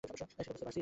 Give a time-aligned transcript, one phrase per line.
[0.03, 0.77] সেটা বুঝতে পারছিস?